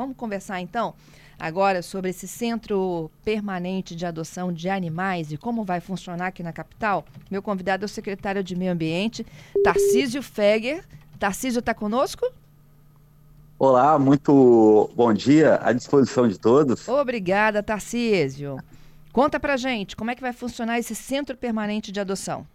Vamos 0.00 0.16
conversar 0.16 0.62
então 0.62 0.94
agora 1.38 1.82
sobre 1.82 2.08
esse 2.08 2.26
centro 2.26 3.10
permanente 3.22 3.94
de 3.94 4.06
adoção 4.06 4.50
de 4.50 4.66
animais 4.70 5.30
e 5.30 5.36
como 5.36 5.62
vai 5.62 5.78
funcionar 5.78 6.28
aqui 6.28 6.42
na 6.42 6.54
capital. 6.54 7.04
Meu 7.30 7.42
convidado 7.42 7.84
é 7.84 7.86
o 7.86 7.88
secretário 7.88 8.42
de 8.42 8.56
Meio 8.56 8.72
Ambiente, 8.72 9.26
Tarcísio 9.62 10.22
Feger. 10.22 10.82
Tarcísio 11.18 11.58
está 11.58 11.74
conosco? 11.74 12.26
Olá, 13.58 13.98
muito 13.98 14.90
bom 14.96 15.12
dia, 15.12 15.60
à 15.62 15.70
disposição 15.70 16.26
de 16.26 16.38
todos. 16.38 16.88
Obrigada, 16.88 17.62
Tarcísio. 17.62 18.56
Conta 19.12 19.38
pra 19.38 19.58
gente, 19.58 19.94
como 19.94 20.10
é 20.10 20.14
que 20.14 20.22
vai 20.22 20.32
funcionar 20.32 20.78
esse 20.78 20.94
centro 20.94 21.36
permanente 21.36 21.92
de 21.92 22.00
adoção? 22.00 22.46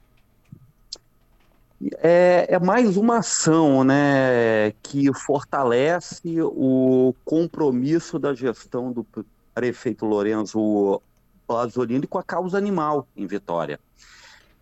É, 1.97 2.47
é, 2.49 2.59
mais 2.59 2.95
uma 2.95 3.17
ação 3.17 3.83
né, 3.83 4.71
que 4.81 5.13
fortalece 5.13 6.41
o 6.41 7.13
compromisso 7.25 8.17
da 8.17 8.33
gestão 8.33 8.93
do 8.93 9.05
prefeito 9.53 10.05
Lourenço 10.05 11.01
Pasolini 11.45 12.07
com 12.07 12.17
a 12.17 12.23
causa 12.23 12.57
animal 12.57 13.05
em 13.15 13.27
Vitória. 13.27 13.79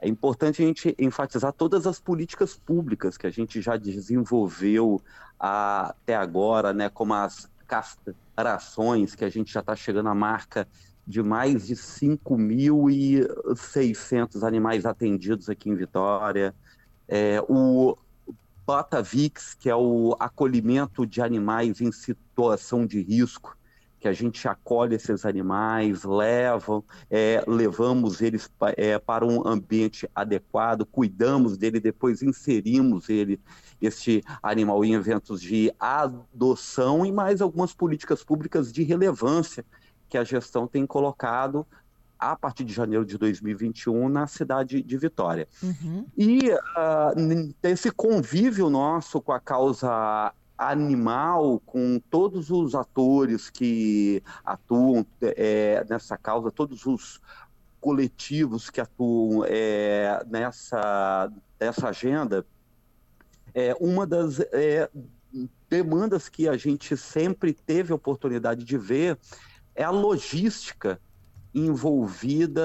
É 0.02 0.08
importante 0.08 0.62
a 0.62 0.66
gente 0.66 0.94
enfatizar 1.00 1.54
todas 1.54 1.88
as 1.88 2.00
políticas 2.00 2.58
públicas 2.58 3.16
que 3.16 3.28
a 3.28 3.32
gente 3.32 3.62
já 3.62 3.78
desenvolveu 3.78 5.00
até 5.40 6.16
agora, 6.16 6.74
né, 6.74 6.90
como 6.90 7.14
as 7.14 7.48
castrações, 7.68 9.14
que 9.14 9.24
a 9.24 9.30
gente 9.30 9.54
já 9.54 9.60
está 9.60 9.76
chegando 9.76 10.10
à 10.10 10.16
marca 10.16 10.68
de 11.06 11.22
mais 11.22 11.68
de 11.68 11.76
5.600 11.76 14.44
animais 14.44 14.86
atendidos 14.86 15.50
aqui 15.50 15.70
em 15.70 15.76
Vitória. 15.76 16.56
É, 17.08 17.42
o 17.48 17.98
Batavix, 18.66 19.54
que 19.54 19.70
é 19.70 19.76
o 19.76 20.16
acolhimento 20.20 21.06
de 21.06 21.22
animais 21.22 21.82
em 21.82 21.92
situação 21.92 22.86
de 22.86 23.02
risco, 23.02 23.58
que 24.04 24.08
a 24.10 24.14
gente 24.14 24.46
acolhe 24.50 24.96
esses 24.96 25.26
animais, 25.26 26.04
levam, 26.04 26.84
é, 27.10 27.42
levamos 27.48 28.22
eles 28.22 28.52
é, 28.76 29.00
para 29.00 29.26
um 29.26 29.48
ambiente 29.48 30.10
adequado, 30.14 30.86
cuidamos 30.86 31.58
dele, 31.58 31.80
depois 31.80 32.22
inserimos 32.22 33.08
ele, 33.08 33.40
este 33.82 34.22
animal, 34.42 34.84
em 34.84 34.94
eventos 34.94 35.42
de 35.42 35.74
adoção 35.80 37.06
e 37.06 37.14
mais 37.14 37.42
algumas 37.42 37.74
políticas 37.74 38.26
públicas 38.26 38.74
de 38.74 38.84
relevância 38.84 39.66
que 40.10 40.18
a 40.18 40.24
gestão 40.26 40.68
tem 40.68 40.86
colocado 40.86 41.66
a 42.32 42.36
partir 42.36 42.64
de 42.64 42.74
janeiro 42.74 43.06
de 43.06 43.18
2021 43.18 44.08
na 44.10 44.28
cidade 44.28 44.82
de 44.82 44.98
Vitória. 44.98 45.48
Uhum. 45.62 46.06
E 46.18 46.50
uh, 46.50 47.54
esse 47.64 47.92
convívio 47.92 48.70
nosso 48.70 49.22
com 49.22 49.32
a 49.32 49.40
causa 49.40 50.34
animal 50.58 51.60
com 51.66 52.00
todos 52.10 52.50
os 52.50 52.76
atores 52.76 53.50
que 53.50 54.24
atuam 54.46 55.06
é, 55.22 55.86
nessa 55.90 56.18
causa, 56.18 56.52
todos 56.52 56.86
os 56.86 57.20
coletivos 57.82 58.70
que 58.70 58.80
atuam 58.80 59.44
é, 59.46 60.24
nessa, 60.28 61.32
nessa 61.60 61.90
agenda, 61.90 62.46
é, 63.54 63.76
uma 63.80 64.08
das 64.08 64.40
é, 64.40 64.90
demandas 65.70 66.30
que 66.30 66.48
a 66.48 66.56
gente 66.56 66.96
sempre 66.96 67.54
teve 67.54 67.92
a 67.92 67.96
oportunidade 67.96 68.64
de 68.64 68.78
ver 68.78 69.18
é 69.76 69.84
a 69.84 69.90
logística 69.90 71.00
envolvida 71.54 72.64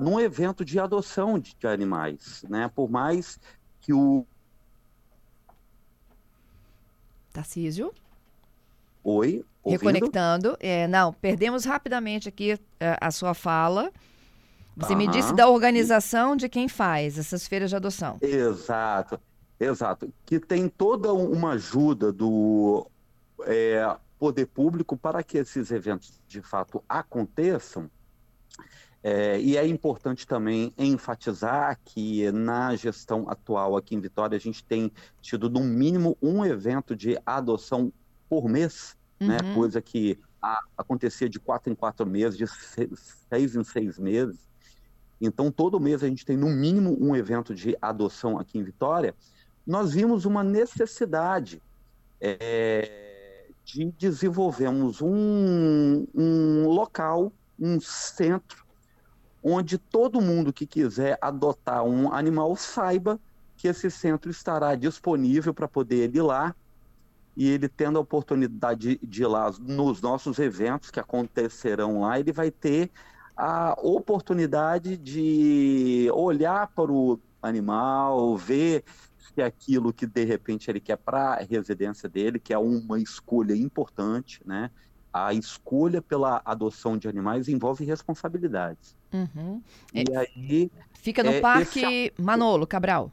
num 0.00 0.18
evento 0.18 0.64
de 0.64 0.78
adoção 0.78 1.38
de, 1.38 1.54
de 1.54 1.66
animais, 1.66 2.44
né? 2.48 2.70
Por 2.74 2.90
mais 2.90 3.38
que 3.80 3.92
o 3.92 4.26
Tarcísio? 7.32 7.92
Oi. 9.04 9.44
Ouvindo? 9.62 9.82
Reconectando. 9.82 10.56
É, 10.58 10.88
não, 10.88 11.12
perdemos 11.12 11.64
rapidamente 11.64 12.28
aqui 12.28 12.52
a, 12.52 12.58
é, 12.80 12.98
a 13.00 13.10
sua 13.10 13.34
fala. 13.34 13.92
Você 14.76 14.94
me 14.94 15.08
disse 15.08 15.32
da 15.34 15.48
organização 15.48 16.36
de 16.36 16.48
quem 16.48 16.68
faz 16.68 17.18
essas 17.18 17.46
feiras 17.46 17.70
de 17.70 17.76
adoção. 17.76 18.18
Exato, 18.20 19.18
exato. 19.58 20.12
Que 20.24 20.38
tem 20.38 20.68
toda 20.68 21.12
uma 21.14 21.52
ajuda 21.52 22.12
do 22.12 22.86
é, 23.44 23.96
poder 24.18 24.46
público 24.46 24.96
para 24.96 25.22
que 25.22 25.38
esses 25.38 25.70
eventos 25.70 26.20
de 26.26 26.40
fato 26.42 26.82
aconteçam. 26.88 27.90
É, 29.02 29.38
e 29.40 29.56
é 29.56 29.66
importante 29.66 30.26
também 30.26 30.72
enfatizar 30.76 31.78
que 31.84 32.30
na 32.32 32.74
gestão 32.74 33.28
atual 33.28 33.76
aqui 33.76 33.94
em 33.94 34.00
Vitória 34.00 34.36
a 34.36 34.40
gente 34.40 34.64
tem 34.64 34.90
tido 35.20 35.48
no 35.48 35.60
mínimo 35.60 36.16
um 36.20 36.44
evento 36.44 36.96
de 36.96 37.16
adoção 37.24 37.92
por 38.28 38.48
mês, 38.48 38.96
né? 39.20 39.38
uhum. 39.40 39.48
né? 39.48 39.54
Coisa 39.54 39.80
que 39.80 40.18
a, 40.42 40.60
acontecia 40.76 41.28
de 41.28 41.38
quatro 41.38 41.70
em 41.70 41.76
quatro 41.76 42.04
meses, 42.04 42.36
de 42.36 42.46
seis, 42.48 43.24
seis 43.28 43.54
em 43.54 43.62
seis 43.62 43.98
meses. 43.98 44.48
Então 45.20 45.52
todo 45.52 45.78
mês 45.78 46.02
a 46.02 46.08
gente 46.08 46.26
tem 46.26 46.36
no 46.36 46.50
mínimo 46.50 46.96
um 47.00 47.14
evento 47.14 47.54
de 47.54 47.76
adoção 47.80 48.38
aqui 48.38 48.58
em 48.58 48.64
Vitória. 48.64 49.14
Nós 49.64 49.92
vimos 49.92 50.24
uma 50.24 50.42
necessidade 50.42 51.62
é, 52.20 53.05
de 53.66 53.90
desenvolvermos 53.92 55.02
um, 55.02 56.06
um 56.14 56.68
local, 56.68 57.32
um 57.58 57.80
centro 57.80 58.64
onde 59.42 59.76
todo 59.76 60.20
mundo 60.20 60.52
que 60.52 60.66
quiser 60.66 61.18
adotar 61.20 61.84
um 61.84 62.12
animal 62.12 62.56
saiba 62.56 63.18
que 63.56 63.68
esse 63.68 63.90
centro 63.90 64.30
estará 64.30 64.74
disponível 64.74 65.52
para 65.52 65.68
poder 65.68 66.14
ir 66.14 66.22
lá 66.22 66.54
e 67.36 67.48
ele 67.48 67.68
tendo 67.68 67.98
a 67.98 68.02
oportunidade 68.02 68.98
de 69.02 69.22
ir 69.22 69.26
lá 69.26 69.52
nos 69.60 70.00
nossos 70.00 70.38
eventos 70.38 70.90
que 70.90 70.98
acontecerão 70.98 72.00
lá, 72.00 72.18
ele 72.18 72.32
vai 72.32 72.50
ter 72.50 72.90
a 73.36 73.76
oportunidade 73.82 74.96
de 74.96 76.10
olhar 76.14 76.68
para 76.68 76.90
o 76.90 77.20
animal, 77.42 78.36
ver 78.36 78.84
se 79.34 79.40
é 79.40 79.44
aquilo 79.44 79.92
que 79.92 80.06
de 80.06 80.24
repente 80.24 80.70
ele 80.70 80.80
quer 80.80 80.96
para 80.96 81.34
a 81.34 81.42
residência 81.42 82.08
dele, 82.08 82.38
que 82.38 82.52
é 82.52 82.58
uma 82.58 82.98
escolha 82.98 83.54
importante, 83.54 84.40
né? 84.44 84.70
A 85.12 85.32
escolha 85.32 86.02
pela 86.02 86.42
adoção 86.44 86.98
de 86.98 87.08
animais 87.08 87.48
envolve 87.48 87.84
responsabilidades. 87.84 88.94
Uhum. 89.12 89.62
E 89.94 90.04
é, 90.10 90.18
aí. 90.18 90.70
Fica 90.92 91.22
no 91.22 91.30
é, 91.30 91.40
Parque 91.40 91.80
esse... 91.80 92.12
Manolo 92.18 92.66
Cabral. 92.66 93.10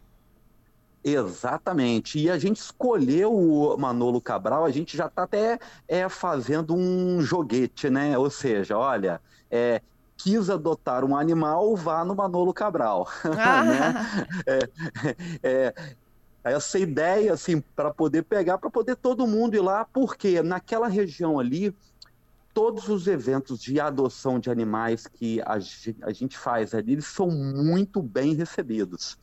Exatamente. 1.03 2.17
E 2.19 2.29
a 2.29 2.37
gente 2.37 2.57
escolheu 2.57 3.33
o 3.33 3.77
Manolo 3.77 4.21
Cabral, 4.21 4.63
a 4.63 4.71
gente 4.71 4.95
já 4.95 5.07
está 5.07 5.23
até 5.23 5.59
é, 5.87 6.07
fazendo 6.07 6.75
um 6.75 7.21
joguete, 7.21 7.89
né? 7.89 8.17
Ou 8.17 8.29
seja, 8.29 8.77
olha, 8.77 9.21
é, 9.51 9.81
quis 10.17 10.49
adotar 10.49 11.03
um 11.03 11.17
animal, 11.17 11.75
vá 11.75 12.05
no 12.05 12.15
Manolo 12.15 12.53
Cabral. 12.53 13.07
Ah. 13.37 13.63
né? 13.63 13.93
é, 14.47 14.69
é, 15.43 15.95
essa 16.43 16.77
ideia, 16.77 17.33
assim, 17.33 17.61
para 17.75 17.93
poder 17.93 18.23
pegar, 18.23 18.57
para 18.57 18.69
poder 18.69 18.95
todo 18.95 19.27
mundo 19.27 19.55
ir 19.55 19.61
lá, 19.61 19.85
porque 19.85 20.41
naquela 20.41 20.87
região 20.87 21.39
ali 21.39 21.73
todos 22.53 22.87
os 22.87 23.07
eventos 23.07 23.59
de 23.61 23.79
adoção 23.79 24.39
de 24.39 24.49
animais 24.49 25.07
que 25.07 25.41
a, 25.41 25.57
a 26.03 26.11
gente 26.11 26.37
faz 26.37 26.73
ali, 26.73 26.93
eles 26.93 27.07
são 27.07 27.29
muito 27.29 28.01
bem 28.01 28.35
recebidos. 28.35 29.17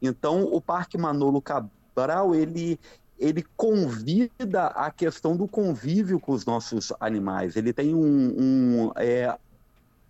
Então, 0.00 0.44
o 0.44 0.60
Parque 0.60 0.98
Manolo 0.98 1.40
Cabral, 1.40 2.34
ele, 2.34 2.78
ele 3.18 3.42
convida 3.56 4.66
a 4.66 4.90
questão 4.90 5.36
do 5.36 5.48
convívio 5.48 6.20
com 6.20 6.32
os 6.32 6.44
nossos 6.44 6.92
animais. 7.00 7.56
Ele 7.56 7.72
tem 7.72 7.94
um, 7.94 8.34
um 8.38 8.92
é, 8.96 9.36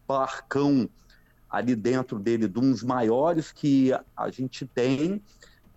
parcão 0.07 0.89
ali 1.49 1.77
dentro 1.77 2.19
dele, 2.19 2.49
de 2.49 2.59
uns 2.59 2.83
maiores 2.83 3.53
que 3.53 3.93
a 4.17 4.29
gente 4.29 4.67
tem. 4.67 5.23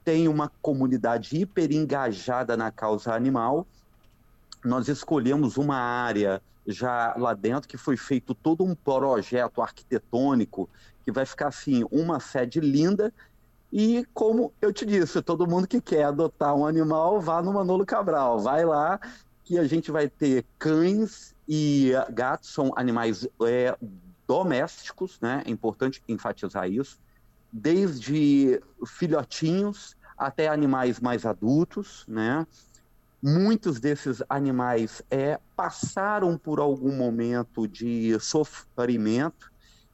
Tem 0.09 0.27
uma 0.27 0.51
comunidade 0.59 1.37
hiper 1.37 1.71
engajada 1.71 2.57
na 2.57 2.71
causa 2.71 3.13
animal. 3.13 3.67
Nós 4.65 4.87
escolhemos 4.87 5.55
uma 5.55 5.75
área 5.75 6.41
já 6.65 7.13
lá 7.15 7.35
dentro, 7.35 7.69
que 7.69 7.77
foi 7.77 7.95
feito 7.95 8.33
todo 8.33 8.63
um 8.63 8.73
projeto 8.73 9.61
arquitetônico, 9.61 10.67
que 11.05 11.11
vai 11.11 11.27
ficar 11.27 11.49
assim, 11.49 11.85
uma 11.91 12.19
sede 12.19 12.59
linda. 12.59 13.13
E 13.71 14.03
como 14.11 14.51
eu 14.59 14.73
te 14.73 14.83
disse, 14.83 15.21
todo 15.21 15.47
mundo 15.47 15.67
que 15.67 15.79
quer 15.79 16.05
adotar 16.05 16.55
um 16.55 16.65
animal, 16.65 17.21
vá 17.21 17.39
no 17.43 17.53
Manolo 17.53 17.85
Cabral, 17.85 18.39
vai 18.39 18.65
lá, 18.65 18.99
que 19.43 19.59
a 19.59 19.65
gente 19.65 19.91
vai 19.91 20.09
ter 20.09 20.43
cães 20.57 21.35
e 21.47 21.91
gatos, 22.09 22.49
são 22.49 22.73
animais 22.75 23.27
é, 23.43 23.77
domésticos, 24.27 25.19
né? 25.21 25.43
É 25.45 25.51
importante 25.51 26.01
enfatizar 26.07 26.67
isso, 26.67 26.97
desde 27.53 28.59
filhotinhos 28.87 29.98
até 30.19 30.49
animais 30.49 30.99
mais 30.99 31.25
adultos, 31.25 32.03
né? 32.07 32.45
Muitos 33.23 33.79
desses 33.79 34.21
animais 34.29 35.01
é, 35.09 35.39
passaram 35.55 36.37
por 36.37 36.59
algum 36.59 36.95
momento 36.95 37.67
de 37.67 38.17
sofrimento 38.19 39.51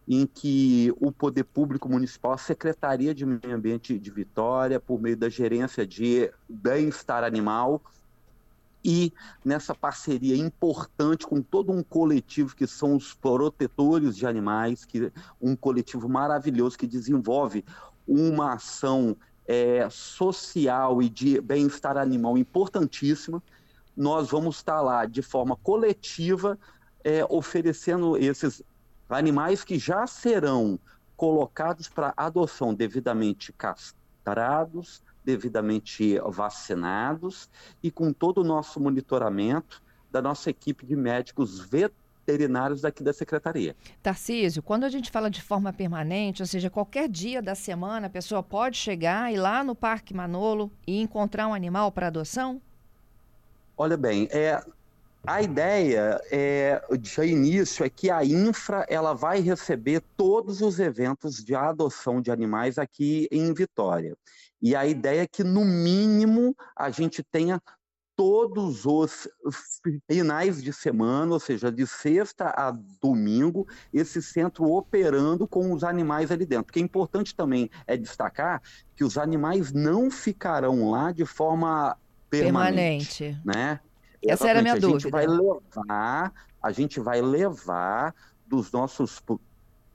em 0.08 0.28
que 0.28 0.94
o 1.00 1.12
poder 1.12 1.44
público 1.44 1.90
municipal, 1.90 2.34
a 2.34 2.38
Secretaria 2.38 3.14
de 3.16 3.26
Meio 3.26 3.56
Ambiente 3.56 3.98
de 3.98 4.12
Vitória, 4.12 4.80
por 4.80 5.02
meio 5.02 5.18
da 5.18 5.30
gerência 5.30 5.86
de 5.86 6.32
bem-estar 6.48 7.24
animal, 7.24 7.82
e 8.84 9.12
nessa 9.44 9.74
parceria 9.74 10.38
importante 10.38 11.26
com 11.26 11.42
todo 11.42 11.72
um 11.72 11.82
coletivo 11.82 12.56
que 12.56 12.68
são 12.68 12.96
os 12.96 13.16
protetores 13.16 14.16
de 14.16 14.28
animais, 14.28 14.86
que 14.86 15.12
um 15.42 15.56
coletivo 15.56 16.08
maravilhoso 16.08 16.78
que 16.78 16.86
desenvolve 16.86 17.66
uma 18.08 18.54
ação 18.54 19.18
é, 19.48 19.88
social 19.90 21.02
e 21.02 21.10
de 21.10 21.40
bem-estar 21.42 21.98
animal 21.98 22.38
importantíssima. 22.38 23.42
Nós 23.96 24.30
vamos 24.30 24.58
estar 24.58 24.82
lá 24.82 25.06
de 25.06 25.22
forma 25.22 25.56
coletiva 25.56 26.58
é, 27.04 27.26
oferecendo 27.30 28.18
esses 28.18 28.62
animais 29.10 29.64
que 29.64 29.78
já 29.78 30.06
serão 30.08 30.80
colocados 31.16 31.88
para 31.88 32.14
adoção 32.18 32.74
devidamente 32.74 33.54
castrados, 33.54 35.02
devidamente 35.24 36.20
vacinados 36.30 37.50
e 37.82 37.90
com 37.90 38.12
todo 38.12 38.42
o 38.42 38.44
nosso 38.44 38.80
monitoramento 38.80 39.82
da 40.12 40.22
nossa 40.22 40.50
equipe 40.50 40.86
de 40.86 40.96
médicos 40.96 41.60
veterinários 41.60 42.05
daqui 42.82 43.04
da 43.04 43.14
secretaria. 43.14 43.76
Tarcísio, 44.02 44.64
quando 44.64 44.84
a 44.84 44.90
gente 44.90 45.12
fala 45.12 45.30
de 45.30 45.42
forma 45.42 45.72
permanente, 45.72 46.42
ou 46.42 46.48
seja, 46.48 46.70
qualquer 46.70 47.08
dia 47.08 47.42
da 47.42 47.56
semana 47.56 48.08
a 48.08 48.10
pessoa 48.10 48.42
pode 48.42 48.78
chegar 48.78 49.32
e 49.34 49.38
lá 49.38 49.64
no 49.64 49.76
Parque 49.76 50.14
Manolo 50.14 50.72
e 50.88 51.02
encontrar 51.02 51.48
um 51.48 51.54
animal 51.54 51.92
para 51.92 52.08
adoção? 52.08 52.62
Olha 53.78 53.98
bem, 53.98 54.28
é, 54.32 54.64
a 55.28 55.42
ideia 55.42 56.22
é, 56.32 56.82
de 57.00 57.22
início 57.22 57.84
é 57.84 57.90
que 57.90 58.12
a 58.12 58.24
Infra 58.24 58.86
ela 58.88 59.14
vai 59.14 59.40
receber 59.40 60.02
todos 60.16 60.62
os 60.62 60.80
eventos 60.80 61.44
de 61.44 61.56
adoção 61.56 62.22
de 62.22 62.32
animais 62.32 62.78
aqui 62.78 63.28
em 63.32 63.54
Vitória. 63.54 64.16
E 64.62 64.76
a 64.76 64.86
ideia 64.86 65.24
é 65.24 65.28
que, 65.28 65.44
no 65.44 65.66
mínimo, 65.66 66.56
a 66.76 66.90
gente 66.90 67.24
tenha 67.24 67.62
todos 68.16 68.86
os 68.86 69.28
finais 70.10 70.64
de 70.64 70.72
semana, 70.72 71.34
ou 71.34 71.40
seja, 71.40 71.72
de 71.72 71.86
sexta 71.86 72.46
a 72.50 72.72
domingo, 73.02 73.68
esse 73.94 74.22
centro 74.22 74.72
operando 74.72 75.48
com 75.48 75.74
os 75.74 75.84
animais 75.84 76.32
ali 76.32 76.46
dentro. 76.46 76.70
O 76.70 76.74
que 76.74 76.80
é 76.80 76.82
importante 76.82 77.36
também 77.36 77.70
é 77.86 77.98
destacar 77.98 78.62
que 78.96 79.04
os 79.04 79.18
animais 79.18 79.74
não 79.74 80.10
ficarão 80.10 80.90
lá 80.90 81.12
de 81.12 81.26
forma 81.26 81.98
permanente, 82.30 83.24
permanente. 83.24 83.42
né? 83.46 83.80
Essa 84.26 84.50
era 84.50 84.60
a 84.60 84.62
minha 84.62 84.76
a 84.76 84.80
dúvida. 84.80 85.00
Gente 85.00 85.12
vai 85.12 85.28
levar, 85.28 86.34
a 86.62 86.72
gente 86.72 87.00
vai 87.00 87.22
levar 87.22 88.16
dos 88.48 88.72
nossos 88.72 89.22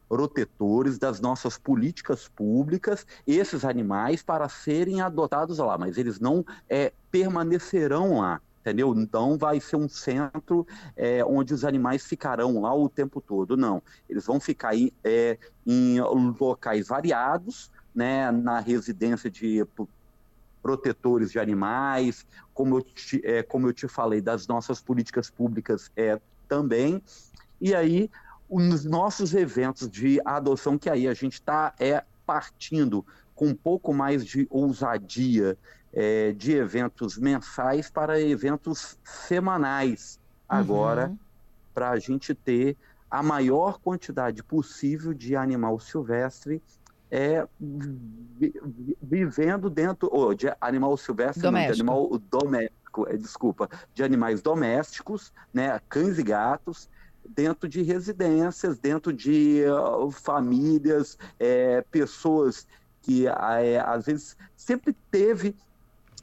protetores, 0.08 0.99
das 0.99 1.20
nossas 1.20 1.56
políticas 1.56 2.28
públicas, 2.28 3.06
esses 3.26 3.64
animais 3.64 4.23
para 4.23 4.49
serem 4.49 5.00
adotados 5.00 5.58
lá, 5.58 5.78
mas 5.78 5.96
eles 5.96 6.19
não 6.19 6.44
é, 6.69 6.93
permanecerão 7.10 8.18
lá. 8.18 8.40
Entendeu? 8.60 8.94
Então 8.94 9.38
vai 9.38 9.58
ser 9.58 9.76
um 9.76 9.88
centro 9.88 10.66
é, 10.94 11.24
onde 11.24 11.54
os 11.54 11.64
animais 11.64 12.04
ficarão 12.04 12.60
lá 12.60 12.74
o 12.74 12.90
tempo 12.90 13.18
todo. 13.20 13.56
Não, 13.56 13.82
eles 14.06 14.26
vão 14.26 14.38
ficar 14.38 14.76
em, 14.76 14.92
é, 15.02 15.38
em 15.66 15.98
locais 16.38 16.88
variados, 16.88 17.70
né, 17.94 18.30
na 18.30 18.60
residência 18.60 19.30
de 19.30 19.66
protetores 20.62 21.30
de 21.30 21.38
animais, 21.38 22.26
como 22.52 22.76
eu 22.76 22.82
te, 22.82 23.22
é, 23.24 23.42
como 23.42 23.66
eu 23.66 23.72
te 23.72 23.88
falei, 23.88 24.20
das 24.20 24.46
nossas 24.46 24.80
políticas 24.82 25.30
públicas 25.30 25.90
é, 25.96 26.20
também. 26.46 27.02
E 27.58 27.74
aí, 27.74 28.10
os 28.48 28.84
nossos 28.84 29.32
eventos 29.32 29.88
de 29.88 30.20
adoção, 30.22 30.76
que 30.76 30.90
aí 30.90 31.08
a 31.08 31.14
gente 31.14 31.34
está 31.34 31.74
é, 31.78 32.04
partindo 32.26 33.06
com 33.34 33.46
um 33.46 33.54
pouco 33.54 33.94
mais 33.94 34.24
de 34.24 34.46
ousadia 34.50 35.56
é, 35.92 36.32
de 36.32 36.52
eventos 36.52 37.19
mensais 37.19 37.90
para 37.90 38.20
eventos 38.20 38.98
semanais, 39.04 40.19
agora, 40.48 41.08
uhum. 41.08 41.19
para 41.75 41.90
a 41.90 41.98
gente 41.98 42.34
ter 42.34 42.76
a 43.10 43.22
maior 43.22 43.78
quantidade 43.78 44.42
possível 44.42 45.12
de 45.12 45.34
animal 45.34 45.81
silvestre 45.81 46.62
é, 47.10 47.46
vivendo 49.02 49.69
dentro 49.69 50.08
oh, 50.12 50.32
de 50.32 50.46
animal 50.60 50.96
silvestre, 50.96 51.42
não, 51.42 51.52
de 51.52 51.66
animal 51.66 52.19
doméstico, 52.31 53.08
é, 53.08 53.16
desculpa, 53.16 53.69
de 53.92 54.04
animais 54.04 54.40
domésticos, 54.40 55.32
né, 55.52 55.81
cães 55.88 56.19
e 56.19 56.22
gatos, 56.22 56.88
dentro 57.28 57.69
de 57.69 57.82
residências, 57.82 58.78
dentro 58.78 59.12
de 59.12 59.64
uh, 59.66 60.10
famílias, 60.10 61.19
é, 61.38 61.82
pessoas 61.90 62.66
que 63.02 63.26
é, 63.26 63.81
às 63.81 64.06
vezes 64.06 64.37
sempre 64.56 64.94
teve 65.10 65.54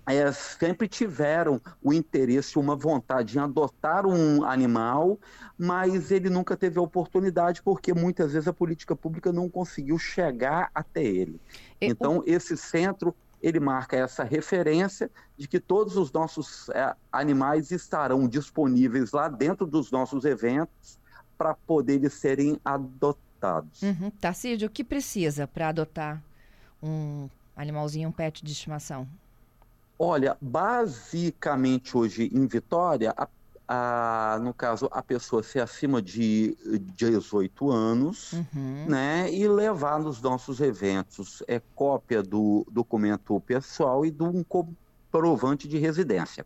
é, 0.07 0.31
sempre 0.31 0.87
tiveram 0.87 1.61
o 1.83 1.93
interesse, 1.93 2.57
uma 2.57 2.75
vontade 2.75 3.37
em 3.37 3.41
adotar 3.41 4.05
um 4.05 4.43
animal, 4.43 5.19
mas 5.57 6.11
ele 6.11 6.29
nunca 6.29 6.55
teve 6.55 6.79
a 6.79 6.81
oportunidade 6.81 7.61
porque 7.61 7.93
muitas 7.93 8.31
vezes 8.31 8.47
a 8.47 8.53
política 8.53 8.95
pública 8.95 9.33
não 9.33 9.49
conseguiu 9.49 9.99
chegar 9.99 10.71
até 10.73 11.03
ele. 11.03 11.41
Então, 11.81 12.23
esse 12.25 12.55
centro 12.55 13.13
ele 13.41 13.59
marca 13.59 13.95
essa 13.97 14.23
referência 14.23 15.11
de 15.37 15.47
que 15.47 15.59
todos 15.59 15.95
os 15.95 16.11
nossos 16.11 16.69
é, 16.69 16.95
animais 17.11 17.71
estarão 17.71 18.27
disponíveis 18.27 19.11
lá 19.11 19.27
dentro 19.27 19.67
dos 19.67 19.91
nossos 19.91 20.25
eventos 20.25 20.97
para 21.37 21.53
poderem 21.53 22.09
serem 22.09 22.59
adotados. 22.65 23.83
Uhum. 23.83 24.09
Tarcísio, 24.09 24.67
o 24.67 24.71
que 24.71 24.83
precisa 24.83 25.45
para 25.45 25.69
adotar 25.69 26.23
um 26.81 27.29
animalzinho, 27.55 28.09
um 28.09 28.11
pet 28.11 28.43
de 28.43 28.51
estimação? 28.51 29.07
Olha, 29.99 30.37
basicamente 30.39 31.97
hoje 31.97 32.29
em 32.31 32.45
Vitória, 32.45 33.13
a, 33.17 33.27
a, 33.67 34.39
no 34.39 34.53
caso, 34.53 34.87
a 34.91 35.01
pessoa 35.01 35.41
ser 35.41 35.59
acima 35.59 36.01
de 36.01 36.55
18 36.95 37.71
anos, 37.71 38.33
uhum. 38.33 38.85
né, 38.87 39.33
e 39.33 39.47
levar 39.47 39.99
nos 39.99 40.21
nossos 40.21 40.61
eventos 40.61 41.41
é 41.47 41.59
cópia 41.73 42.21
do 42.21 42.65
documento 42.71 43.39
pessoal 43.41 44.05
e 44.05 44.11
de 44.11 44.21
um 44.21 44.43
comprovante 44.43 45.67
de 45.67 45.79
residência. 45.79 46.45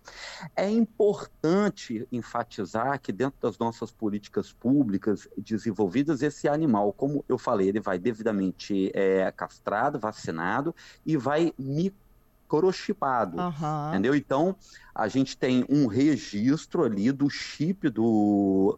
É 0.56 0.70
importante 0.70 2.08
enfatizar 2.10 3.02
que 3.02 3.12
dentro 3.12 3.38
das 3.42 3.58
nossas 3.58 3.92
políticas 3.92 4.54
públicas 4.54 5.28
desenvolvidas, 5.38 6.22
esse 6.22 6.48
animal, 6.48 6.94
como 6.94 7.26
eu 7.28 7.38
falei, 7.38 7.68
ele 7.68 7.82
vai 7.82 8.00
devidamente 8.00 8.90
é, 8.94 9.30
castrado, 9.34 10.00
vacinado 10.00 10.74
e 11.06 11.18
vai 11.18 11.54
micro 11.58 12.11
corochipado, 12.52 13.38
uhum. 13.38 13.90
entendeu? 13.90 14.14
Então, 14.14 14.54
a 14.94 15.08
gente 15.08 15.38
tem 15.38 15.66
um 15.70 15.88
registro 15.88 16.84
ali 16.84 17.10
do 17.10 17.30
chip 17.30 17.90
do 17.90 18.78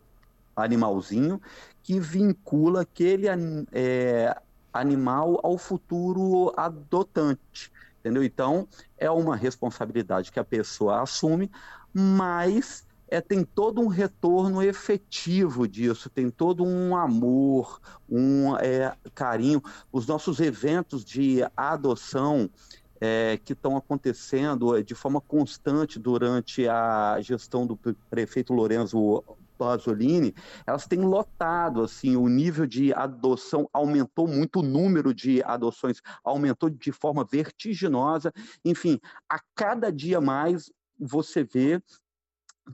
animalzinho 0.56 1.42
que 1.82 2.00
vincula 2.00 2.82
aquele 2.82 3.26
é, 3.72 4.40
animal 4.72 5.40
ao 5.42 5.58
futuro 5.58 6.54
adotante, 6.56 7.72
entendeu? 8.00 8.24
Então, 8.24 8.68
é 8.96 9.10
uma 9.10 9.36
responsabilidade 9.36 10.32
que 10.32 10.40
a 10.40 10.44
pessoa 10.44 11.02
assume, 11.02 11.50
mas 11.92 12.86
é, 13.08 13.20
tem 13.20 13.44
todo 13.44 13.82
um 13.82 13.88
retorno 13.88 14.62
efetivo 14.62 15.68
disso, 15.68 16.12
tem 16.12 16.30
todo 16.30 16.64
um 16.64 16.96
amor, 16.96 17.82
um 18.08 18.56
é, 18.58 18.96
carinho. 19.16 19.64
Os 19.92 20.06
nossos 20.06 20.40
eventos 20.40 21.04
de 21.04 21.40
adoção, 21.58 22.48
é, 23.04 23.38
que 23.44 23.52
estão 23.52 23.76
acontecendo 23.76 24.78
é, 24.78 24.82
de 24.82 24.96
forma 24.96 25.20
constante 25.20 26.00
durante 26.00 26.70
a 26.70 27.20
gestão 27.20 27.68
do 27.68 27.76
prefeito 28.10 28.54
Lorenzo 28.54 29.22
Pasolini, 29.58 30.34
elas 30.66 30.88
têm 30.88 31.02
lotado, 31.02 31.84
assim, 31.84 32.16
o 32.16 32.30
nível 32.30 32.66
de 32.66 32.94
adoção 32.94 33.70
aumentou 33.74 34.26
muito, 34.26 34.62
o 34.62 34.64
número 34.64 35.14
de 35.14 35.44
adoções 35.44 36.02
aumentou 36.24 36.70
de 36.70 36.94
forma 36.94 37.28
vertiginosa. 37.30 38.32
Enfim, 38.64 39.02
a 39.30 39.38
cada 39.54 39.92
dia 39.92 40.22
mais 40.22 40.72
você 40.98 41.44
vê 41.44 41.82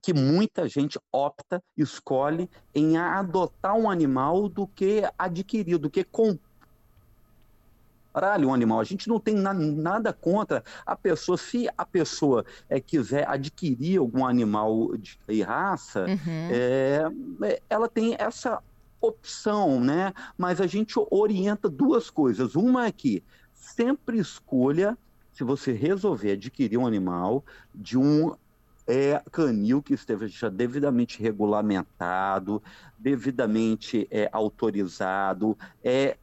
que 0.03 0.13
muita 0.13 0.67
gente 0.69 0.99
opta, 1.11 1.59
escolhe 1.75 2.47
em 2.75 2.97
adotar 2.97 3.75
um 3.75 3.89
animal 3.89 4.47
do 4.47 4.67
que 4.67 5.01
adquirir, 5.17 5.79
do 5.79 5.89
que 5.89 6.03
comprar 6.03 6.48
caralho 8.19 8.49
um 8.49 8.53
animal. 8.53 8.79
A 8.81 8.83
gente 8.83 9.07
não 9.07 9.19
tem 9.19 9.33
na, 9.33 9.53
nada 9.53 10.11
contra 10.11 10.61
a 10.85 10.95
pessoa. 10.95 11.37
Se 11.37 11.69
a 11.77 11.85
pessoa 11.85 12.45
é, 12.69 12.79
quiser 12.79 13.27
adquirir 13.27 13.99
algum 13.99 14.25
animal 14.25 14.91
de 14.97 15.41
raça, 15.41 16.05
uhum. 16.05 16.49
é, 16.51 17.03
é, 17.43 17.61
ela 17.69 17.87
tem 17.87 18.15
essa 18.19 18.61
opção, 18.99 19.79
né? 19.79 20.13
Mas 20.37 20.59
a 20.59 20.67
gente 20.67 20.95
orienta 21.09 21.69
duas 21.69 22.09
coisas. 22.09 22.55
Uma 22.55 22.87
é 22.87 22.91
que 22.91 23.23
sempre 23.53 24.19
escolha, 24.19 24.97
se 25.31 25.43
você 25.45 25.71
resolver 25.71 26.33
adquirir 26.33 26.77
um 26.77 26.85
animal, 26.85 27.45
de 27.73 27.97
um 27.97 28.35
é, 28.89 29.21
canil 29.31 29.83
que 29.83 29.93
esteja 29.93 30.49
devidamente 30.49 31.21
regulamentado, 31.21 32.61
devidamente 32.97 34.07
é, 34.09 34.27
autorizado, 34.31 35.55
é 35.83 36.17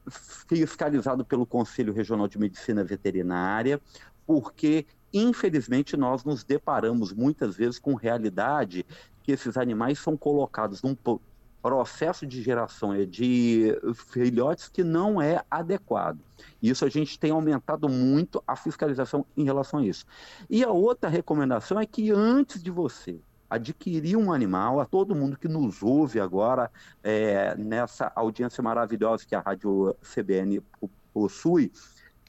fiscalizado 0.49 1.25
pelo 1.25 1.47
Conselho 1.47 1.93
Regional 1.93 2.27
de 2.27 2.39
Medicina 2.39 2.83
Veterinária, 2.83 3.81
porque 4.27 4.85
infelizmente, 5.15 5.97
nós 5.97 6.25
nos 6.25 6.45
deparamos 6.45 7.13
muitas 7.13 7.57
vezes 7.57 7.79
com 7.79 7.95
realidade 7.95 8.85
que 9.23 9.33
esses 9.33 9.57
animais 9.57 9.99
são 9.99 10.17
colocados 10.17 10.83
num 10.83 10.95
processo 11.67 12.25
de 12.25 12.41
geração 12.41 12.95
de 13.05 13.77
filhotes 13.93 14.69
que 14.69 14.85
não 14.85 15.21
é 15.21 15.43
adequado. 15.51 16.21
Isso 16.63 16.85
a 16.85 16.89
gente 16.89 17.19
tem 17.19 17.33
aumentado 17.33 17.89
muito 17.89 18.41
a 18.47 18.55
fiscalização 18.55 19.27
em 19.37 19.43
relação 19.43 19.81
a 19.81 19.85
isso. 19.85 20.07
E 20.49 20.63
a 20.63 20.71
outra 20.71 21.11
recomendação 21.11 21.81
é 21.81 21.85
que 21.85 22.13
antes 22.13 22.63
de 22.63 22.71
você 22.71 23.19
adquirir 23.51 24.17
um 24.17 24.33
animal, 24.33 24.79
a 24.79 24.85
todo 24.85 25.17
mundo 25.17 25.37
que 25.37 25.49
nos 25.49 25.83
ouve 25.83 26.21
agora 26.21 26.71
é, 27.03 27.57
nessa 27.57 28.13
audiência 28.15 28.63
maravilhosa 28.63 29.27
que 29.27 29.35
a 29.35 29.41
Rádio 29.41 29.97
CBN 30.03 30.63
possui, 31.13 31.73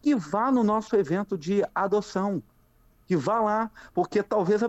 que 0.02 0.16
vá 0.16 0.52
no 0.52 0.64
nosso 0.64 0.96
evento 0.96 1.38
de 1.38 1.64
adoção, 1.76 2.42
que 3.06 3.16
vá 3.16 3.40
lá, 3.40 3.72
porque 3.94 4.24
talvez 4.24 4.64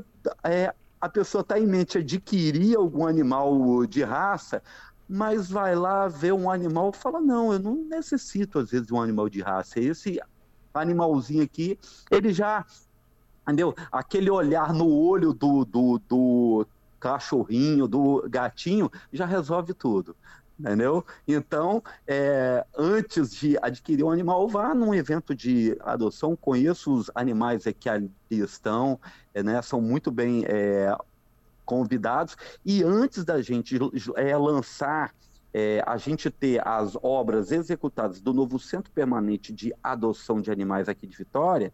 é, 0.44 0.74
a 1.00 1.08
pessoa 1.08 1.42
está 1.42 1.58
em 1.58 1.66
mente 1.66 1.98
adquirir 1.98 2.76
algum 2.76 3.06
animal 3.06 3.86
de 3.86 4.02
raça, 4.02 4.62
mas 5.08 5.50
vai 5.50 5.74
lá 5.74 6.08
ver 6.08 6.32
um 6.32 6.50
animal 6.50 6.90
e 6.94 6.96
fala, 6.98 7.20
não, 7.20 7.52
eu 7.52 7.58
não 7.58 7.76
necessito 7.84 8.58
às 8.58 8.70
vezes 8.70 8.86
de 8.86 8.94
um 8.94 9.00
animal 9.00 9.28
de 9.28 9.40
raça, 9.40 9.80
esse 9.80 10.20
animalzinho 10.74 11.42
aqui, 11.42 11.78
ele 12.10 12.32
já 12.32 12.64
entendeu? 13.42 13.74
Aquele 13.90 14.30
olhar 14.30 14.74
no 14.74 14.86
olho 14.86 15.32
do, 15.32 15.64
do, 15.64 15.98
do 16.06 16.66
cachorrinho, 17.00 17.88
do 17.88 18.28
gatinho, 18.28 18.90
já 19.10 19.24
resolve 19.24 19.72
tudo. 19.72 20.14
Entendeu? 20.58 21.04
Então, 21.26 21.82
é, 22.04 22.66
antes 22.76 23.30
de 23.30 23.56
adquirir 23.62 24.02
um 24.02 24.10
animal, 24.10 24.48
vá 24.48 24.74
num 24.74 24.92
evento 24.92 25.32
de 25.32 25.76
adoção, 25.80 26.34
conheça 26.34 26.90
os 26.90 27.08
animais 27.14 27.62
que 27.78 27.88
ali 27.88 28.10
estão, 28.28 28.98
é, 29.32 29.40
né, 29.40 29.62
são 29.62 29.80
muito 29.80 30.10
bem 30.10 30.44
é, 30.48 30.92
convidados. 31.64 32.36
E 32.64 32.82
antes 32.82 33.24
da 33.24 33.40
gente 33.40 33.78
é, 34.16 34.36
lançar 34.36 35.14
é, 35.54 35.82
a 35.86 35.96
gente 35.96 36.28
ter 36.30 36.66
as 36.66 36.96
obras 37.02 37.52
executadas 37.52 38.20
do 38.20 38.34
novo 38.34 38.58
Centro 38.58 38.90
Permanente 38.90 39.52
de 39.52 39.72
Adoção 39.82 40.40
de 40.40 40.50
Animais 40.50 40.88
aqui 40.88 41.06
de 41.06 41.16
Vitória, 41.16 41.72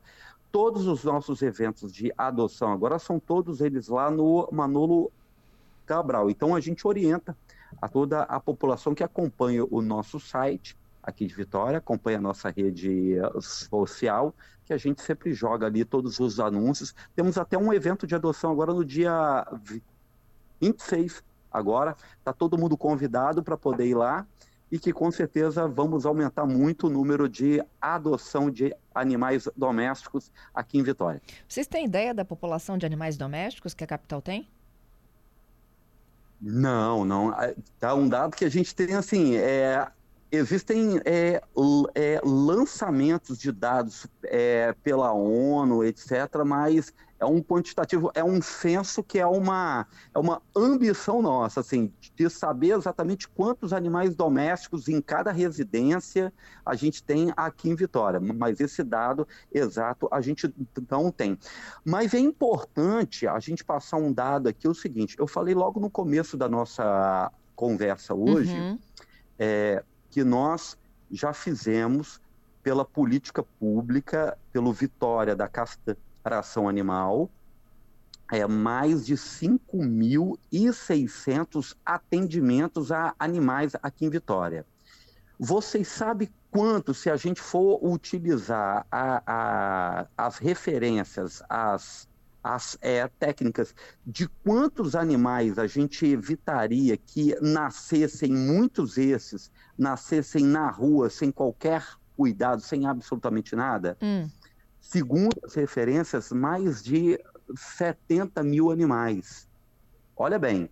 todos 0.53 0.87
os 0.87 1.05
nossos 1.05 1.43
eventos 1.43 1.93
de 1.93 2.13
adoção 2.17 2.73
agora 2.73 2.99
são 2.99 3.19
todos 3.19 3.61
eles 3.61 3.89
lá 3.89 4.11
no 4.11 4.49
Manolo 4.53 5.11
Cabral. 5.87 6.31
Então 6.31 6.55
a 6.55 6.61
gente 6.61 6.87
orienta 6.87 7.37
a 7.81 7.89
toda 7.89 8.23
a 8.23 8.41
população 8.41 8.95
que 8.95 9.03
acompanha 9.03 9.65
o 9.65 9.81
nosso 9.81 10.19
site 10.19 10.77
aqui 11.03 11.27
de 11.27 11.35
Vitória, 11.35 11.79
acompanha 11.79 12.19
a 12.19 12.21
nossa 12.21 12.51
rede 12.51 13.17
social, 13.41 14.35
que 14.65 14.73
a 14.73 14.79
gente 14.79 15.03
sempre 15.03 15.35
joga 15.35 15.67
ali 15.67 15.85
todos 15.85 16.19
os 16.19 16.41
anúncios. 16.41 16.95
Temos 17.15 17.37
até 17.37 17.59
um 17.59 17.73
evento 17.73 18.07
de 18.07 18.15
adoção 18.15 18.51
agora 18.51 18.73
no 18.73 18.85
dia 18.85 19.47
26 20.61 21.23
agora, 21.53 21.95
está 22.19 22.33
todo 22.33 22.59
mundo 22.59 22.77
convidado 22.77 23.43
para 23.43 23.57
poder 23.57 23.87
ir 23.87 23.95
lá 23.95 24.27
e 24.73 24.79
que 24.79 24.93
com 24.93 25.11
certeza 25.11 25.69
vamos 25.69 26.05
aumentar 26.05 26.47
muito 26.47 26.89
o 26.89 26.91
número 26.91 27.29
de 27.29 27.63
adoção 27.81 28.51
de 28.51 28.75
animais 28.95 29.49
domésticos 29.57 30.33
aqui 30.53 30.79
em 30.79 30.83
Vitória. 30.83 31.23
Vocês 31.47 31.67
têm 31.67 31.85
ideia 31.85 32.13
da 32.13 32.25
população 32.25 32.77
de 32.77 32.85
animais 32.85 33.17
domésticos 33.17 33.75
que 33.75 33.85
a 33.85 33.87
capital 33.87 34.21
tem? 34.21 34.49
Não, 36.47 37.05
não. 37.07 37.35
Tá 37.79 37.95
um 37.95 38.07
dado 38.07 38.37
que 38.37 38.45
a 38.45 38.51
gente 38.51 38.75
tem 38.75 38.95
assim, 38.95 39.35
é, 39.37 39.91
existem 40.35 41.01
é, 41.05 41.43
é, 41.95 42.21
lançamentos 42.25 43.39
de 43.39 43.53
dados 43.53 44.07
é, 44.25 44.75
pela 44.83 45.13
ONU, 45.13 45.85
etc., 45.85 46.45
mas 46.45 46.93
é 47.19 47.27
um 47.27 47.43
quantitativo, 47.43 48.11
é 48.15 48.23
um 48.23 48.41
censo 48.43 49.03
que 49.03 49.19
é 49.19 49.27
uma, 49.27 49.87
é 50.15 50.19
uma 50.19 50.43
ambição 50.55 51.23
nossa, 51.23 51.61
assim, 51.61 51.93
de 52.15 52.29
saber 52.29 52.77
exatamente 52.77 53.29
quantos 53.29 53.73
animais 53.73 54.15
domésticos 54.15 54.89
em 54.89 55.01
cada 55.01 55.33
residência 55.33 56.33
a 56.65 56.75
gente 56.75 57.03
tem 57.03 57.33
aqui 57.37 57.71
em 57.71 57.75
Vitória. 57.75 58.21
Mas 58.21 58.61
esse 58.61 58.83
dado 58.83 59.27
exato 59.53 60.09
a 60.11 60.21
gente 60.21 60.53
não 60.91 61.11
tem. 61.11 61.39
Mas 61.85 62.15
é 62.15 62.19
importante 62.19 63.27
a 63.27 63.39
gente 63.39 63.65
passar 63.65 63.97
um 63.97 64.13
dado 64.13 64.49
aqui, 64.49 64.69
o 64.69 64.75
seguinte, 64.75 65.17
eu 65.19 65.27
falei 65.27 65.55
logo 65.55 65.81
no 65.81 65.91
começo 65.91 66.37
da 66.37 66.49
nossa 66.49 67.33
conversa 67.55 68.15
hoje, 68.15 68.53
uhum. 68.53 68.79
é, 69.39 69.85
que 70.15 70.23
nós 70.23 70.79
já 71.11 71.33
fizemos 71.33 72.21
pela 72.63 72.85
política 72.85 73.43
pública, 73.43 74.39
pelo 74.53 74.73
Vitória 74.73 75.35
da 75.35 75.49
Castração 75.49 76.69
Animal, 76.69 77.29
é, 78.31 78.47
mais 78.47 79.05
de 79.05 79.15
5.600 79.15 81.75
atendimentos 81.85 82.93
a 82.93 83.13
animais 83.19 83.73
aqui 83.83 84.07
em 84.07 84.11
Vitória. 84.11 84.65
Vocês 85.37 85.89
sabem 85.89 86.33
quanto, 86.49 86.95
se 86.95 87.11
a 87.11 87.17
gente 87.17 87.41
for 87.41 87.85
utilizar 87.85 88.87
a, 88.93 89.21
a, 89.27 90.07
as 90.17 90.39
referências, 90.39 91.43
as 91.49 92.09
as 92.45 92.77
é, 92.83 93.09
técnicas 93.09 93.75
de 94.07 94.29
quantos 94.45 94.95
animais 94.95 95.59
a 95.59 95.67
gente 95.67 96.05
evitaria 96.05 96.95
que 96.95 97.35
nascessem, 97.41 98.31
muitos 98.31 98.99
esses, 98.99 99.51
nascessem 99.79 100.45
na 100.45 100.69
rua 100.69 101.09
sem 101.09 101.31
qualquer 101.33 101.83
cuidado, 102.15 102.61
sem 102.61 102.87
absolutamente 102.87 103.57
nada. 103.57 103.97
Hum. 104.03 104.29
Segundo 104.79 105.35
as 105.43 105.55
referências, 105.55 106.31
mais 106.31 106.85
de 106.85 107.19
70 107.57 108.43
mil 108.43 108.71
animais. 108.71 109.49
Olha 110.15 110.39
bem, 110.39 110.69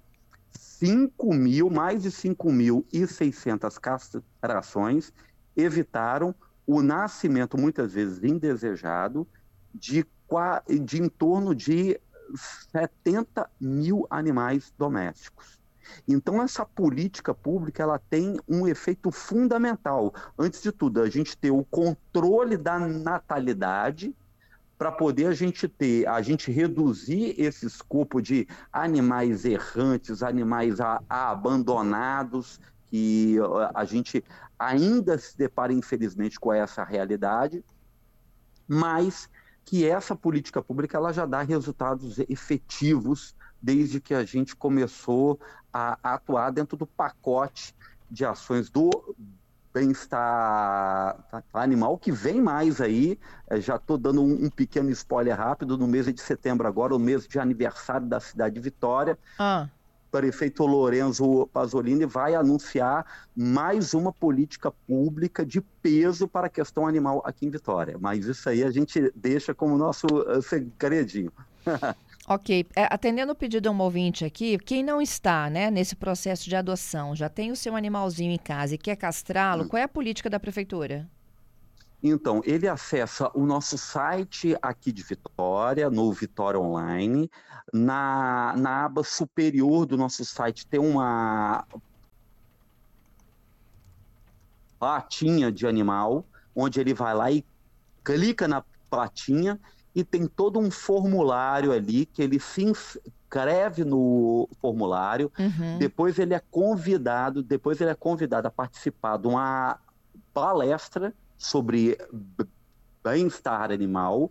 5 0.50 1.33
mil, 1.33 1.71
mais 1.71 2.02
de 2.02 2.11
5.600 2.11 3.81
castrações 3.81 5.11
evitaram 5.57 6.35
o 6.67 6.83
nascimento, 6.83 7.59
muitas 7.59 7.95
vezes 7.95 8.23
indesejado, 8.23 9.26
de 9.75 10.07
de 10.84 11.02
em 11.02 11.08
torno 11.08 11.54
de 11.54 12.00
70 12.72 13.48
mil 13.60 14.06
animais 14.10 14.72
domésticos. 14.78 15.60
Então 16.06 16.42
essa 16.42 16.64
política 16.64 17.34
pública 17.34 17.82
ela 17.82 17.98
tem 17.98 18.38
um 18.48 18.66
efeito 18.66 19.10
fundamental. 19.10 20.14
Antes 20.38 20.62
de 20.62 20.72
tudo, 20.72 21.02
a 21.02 21.08
gente 21.08 21.36
ter 21.36 21.50
o 21.50 21.64
controle 21.64 22.56
da 22.56 22.78
natalidade 22.78 24.14
para 24.78 24.90
poder 24.90 25.26
a 25.26 25.32
gente 25.32 25.68
ter, 25.68 26.08
a 26.08 26.20
gente 26.22 26.50
reduzir 26.50 27.34
esse 27.38 27.66
escopo 27.66 28.20
de 28.20 28.48
animais 28.72 29.44
errantes, 29.44 30.22
animais 30.22 30.80
a, 30.80 31.00
a 31.08 31.30
abandonados, 31.30 32.58
que 32.86 33.36
a 33.74 33.84
gente 33.84 34.24
ainda 34.58 35.16
se 35.18 35.36
depara 35.36 35.72
infelizmente 35.72 36.38
com 36.38 36.52
essa 36.52 36.84
realidade, 36.84 37.64
mas 38.66 39.28
que 39.64 39.87
essa 39.87 40.14
política 40.14 40.62
pública 40.62 40.97
ela 40.97 41.12
já 41.12 41.25
dá 41.25 41.42
resultados 41.42 42.19
efetivos 42.28 43.35
desde 43.61 44.00
que 44.00 44.14
a 44.14 44.25
gente 44.25 44.57
começou 44.57 45.38
a, 45.73 45.99
atuar 46.02 46.50
dentro 46.50 46.76
do 46.76 46.87
pacote 46.87 47.75
de 48.11 48.25
ações 48.25 48.69
do 48.69 48.90
bem-estar 49.73 51.25
animal, 51.54 51.97
que 51.97 52.12
vem 52.12 52.42
mais 52.42 52.81
aí. 52.81 53.19
É, 53.49 53.59
já 53.59 53.76
estou 53.76 53.97
dando 53.97 54.23
um, 54.23 54.45
um, 54.45 54.50
pequeno 54.50 54.90
spoiler 54.90 55.35
rápido. 55.35 55.78
No 55.78 55.87
mês 55.87 56.12
de 56.12 56.21
setembro, 56.21 56.69
agora, 56.69 56.95
o 56.95 56.99
mês 56.99 57.26
de 57.26 57.38
aniversário 57.38 58.07
da 58.07 58.21
cidade 58.21 58.57
de 58.57 58.61
Vitória. 58.61 59.19
Ah 59.38 59.69
prefeito 60.12 60.66
Lorenzo 60.66 61.49
Pasolini 61.54 62.04
vai 62.04 62.35
anunciar 62.35 63.07
mais 63.35 63.95
uma 63.95 64.12
política 64.12 64.71
pública 64.71 65.45
de 65.45 65.62
peso 65.83 66.28
para 66.28 66.49
a 66.49 66.50
questão 66.50 66.87
animal 66.87 67.23
aqui 67.25 67.47
em 67.47 67.50
Vitória. 67.50 67.97
Mas 67.99 68.26
isso 68.26 68.47
aí 68.47 68.62
a 68.62 68.71
gente 68.71 69.11
deixa 69.16 69.54
como 69.54 69.78
nosso 69.78 70.07
uh, 70.07 70.40
segredinho. 70.42 71.33
Ok, 72.28 72.64
é, 72.76 72.85
atendendo 72.85 73.33
o 73.33 73.35
pedido 73.35 73.64
de 73.64 73.69
um 73.69 73.81
ouvinte 73.81 74.25
aqui, 74.25 74.57
quem 74.57 74.85
não 74.85 75.02
está 75.02 75.50
né, 75.50 75.73
nesse 75.73 75.97
processo 75.97 76.49
de 76.49 76.54
adoção, 76.54 77.16
já 77.16 77.28
tem 77.28 77.50
o 77.50 77.57
seu 77.57 77.75
animalzinho 77.75 78.31
em 78.31 78.38
casa 78.38 78.76
e 78.76 78.78
quer 78.78 78.95
castrá-lo, 78.95 79.64
hum. 79.64 79.69
qual 79.69 79.81
é 79.81 79.83
a 79.83 79.88
política 79.88 80.31
da 80.31 80.38
prefeitura? 80.38 81.11
Então, 82.02 82.40
ele 82.44 82.66
acessa 82.66 83.30
o 83.32 83.47
nosso 83.47 83.78
site 83.78 84.56
aqui 84.61 84.90
de 84.90 85.02
Vitória, 85.02 85.88
no 85.88 86.12
Vitória 86.12 86.59
Online. 86.59 87.30
Na, 87.73 88.54
na 88.56 88.85
aba 88.87 89.04
superior 89.04 89.87
do 89.87 89.97
nosso 89.97 90.25
site 90.25 90.66
tem 90.66 90.80
uma 90.80 91.64
platinha 94.80 95.52
de 95.52 95.64
animal, 95.64 96.25
onde 96.56 96.80
ele 96.80 96.92
vai 96.92 97.14
lá 97.14 97.30
e 97.30 97.44
clica 98.02 98.49
na 98.49 98.64
platinha 98.90 99.61
e 99.94 100.02
tem 100.02 100.26
todo 100.26 100.59
um 100.59 100.73
formulário 100.73 101.71
ali 101.71 102.04
que 102.04 102.21
ele 102.21 102.40
se 102.40 102.64
inscreve 102.64 103.85
no 103.85 104.49
formulário. 104.61 105.30
Uhum. 105.38 105.78
Depois 105.78 106.18
ele 106.18 106.35
é 106.35 106.42
convidado, 106.50 107.44
depois 107.44 107.80
ele 107.80 107.90
é 107.90 107.94
convidado 107.94 108.49
a 108.49 108.50
participar 108.50 109.18
de 109.18 109.28
uma 109.28 109.78
palestra 110.35 111.14
sobre 111.42 111.99
bem-estar 113.02 113.72
animal 113.72 114.30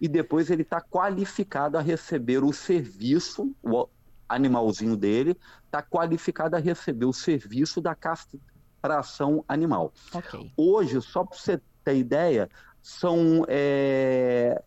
e 0.00 0.06
depois 0.06 0.50
ele 0.50 0.62
está 0.62 0.80
qualificado 0.80 1.76
a 1.76 1.80
receber 1.80 2.44
o 2.44 2.52
serviço, 2.52 3.54
o 3.60 3.88
animalzinho 4.28 4.96
dele 4.96 5.36
está 5.66 5.82
qualificado 5.82 6.54
a 6.54 6.60
receber 6.60 7.06
o 7.06 7.12
serviço 7.12 7.80
da 7.80 7.94
castração 7.94 9.44
animal. 9.48 9.92
Okay. 10.12 10.52
Hoje, 10.56 11.00
só 11.02 11.24
para 11.24 11.36
você 11.36 11.60
ter 11.84 11.96
ideia, 11.96 12.48
são 12.80 13.44
é, 13.48 14.62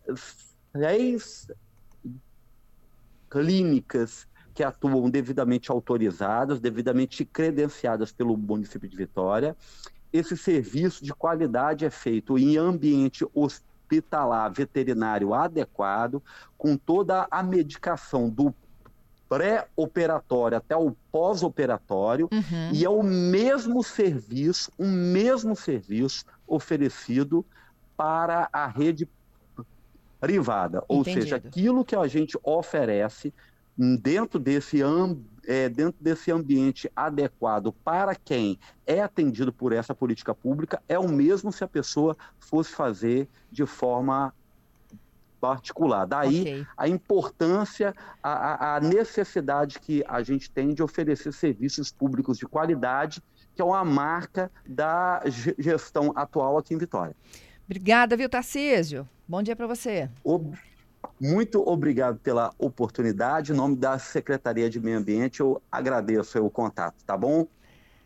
três 0.72 1.50
clínicas 3.30 4.28
que 4.54 4.62
atuam 4.62 5.08
devidamente 5.08 5.70
autorizadas, 5.70 6.60
devidamente 6.60 7.24
credenciadas 7.24 8.12
pelo 8.12 8.36
município 8.36 8.88
de 8.88 8.96
Vitória. 8.96 9.56
Esse 10.12 10.36
serviço 10.36 11.04
de 11.04 11.12
qualidade 11.12 11.84
é 11.84 11.90
feito 11.90 12.38
em 12.38 12.56
ambiente 12.56 13.26
hospitalar 13.34 14.50
veterinário 14.52 15.34
adequado, 15.34 16.22
com 16.56 16.76
toda 16.76 17.26
a 17.30 17.42
medicação 17.42 18.28
do 18.28 18.54
pré-operatório 19.28 20.56
até 20.56 20.74
o 20.74 20.96
pós-operatório, 21.12 22.28
uhum. 22.32 22.70
e 22.72 22.84
é 22.84 22.88
o 22.88 23.02
mesmo 23.02 23.82
serviço, 23.82 24.72
o 24.78 24.86
mesmo 24.86 25.54
serviço 25.54 26.24
oferecido 26.46 27.44
para 27.96 28.48
a 28.52 28.66
rede 28.66 29.06
privada. 30.18 30.82
Ou 30.88 31.04
seja, 31.04 31.36
aquilo 31.36 31.84
que 31.84 31.94
a 31.94 32.06
gente 32.06 32.38
oferece 32.42 33.32
dentro 33.78 34.38
desse, 34.40 34.80
é, 35.46 35.68
dentro 35.68 35.96
desse 36.00 36.32
ambiente 36.32 36.90
adequado 36.96 37.72
para 37.84 38.14
quem 38.14 38.58
é 38.84 39.00
atendido 39.00 39.52
por 39.52 39.72
essa 39.72 39.94
política 39.94 40.34
pública 40.34 40.82
é 40.88 40.98
o 40.98 41.08
mesmo 41.08 41.52
se 41.52 41.62
a 41.62 41.68
pessoa 41.68 42.16
fosse 42.40 42.72
fazer 42.72 43.28
de 43.50 43.64
forma 43.64 44.34
particular. 45.40 46.04
Daí 46.04 46.40
okay. 46.40 46.66
a 46.76 46.88
importância, 46.88 47.94
a, 48.20 48.76
a, 48.76 48.80
necessidade 48.80 49.78
que 49.78 50.04
a 50.08 50.20
gente 50.22 50.50
tem 50.50 50.74
de 50.74 50.82
oferecer 50.82 51.32
serviços 51.32 51.92
públicos 51.92 52.36
de 52.38 52.46
qualidade, 52.46 53.22
que 53.54 53.62
é 53.62 53.64
uma 53.64 53.84
marca 53.84 54.50
da 54.66 55.22
gestão 55.56 56.12
atual 56.16 56.58
aqui 56.58 56.74
em 56.74 56.78
Vitória. 56.78 57.14
Obrigada, 57.66 58.16
viu, 58.16 58.28
Tarcísio? 58.28 59.08
Bom 59.28 59.42
dia 59.42 59.54
para 59.54 59.66
você. 59.66 60.08
Muito 61.20 61.60
obrigado 61.68 62.18
pela 62.20 62.54
oportunidade. 62.58 63.52
Em 63.52 63.54
nome 63.56 63.76
da 63.76 63.98
Secretaria 63.98 64.70
de 64.70 64.80
Meio 64.80 64.98
Ambiente, 64.98 65.40
eu 65.40 65.60
agradeço 65.70 66.44
o 66.44 66.50
contato, 66.50 67.04
tá 67.04 67.16
bom? 67.16 67.48